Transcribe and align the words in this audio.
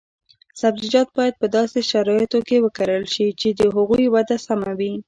سبزیجات 0.61 1.07
باید 1.17 1.35
په 1.41 1.47
داسې 1.57 1.79
شرایطو 1.91 2.39
کې 2.47 2.63
وکرل 2.65 3.03
شي 3.13 3.27
چې 3.39 3.47
د 3.59 3.61
هغوی 3.75 4.05
وده 4.15 4.37
سمه 4.47 4.71
وي. 4.79 4.91